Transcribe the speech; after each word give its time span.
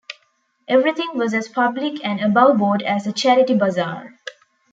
Everything 0.67 1.11
was 1.13 1.31
as 1.35 1.47
public 1.47 2.03
and 2.03 2.19
above-board 2.21 2.81
as 2.81 3.05
a 3.05 3.13
charity 3.13 3.53
bazaar. 3.53 4.15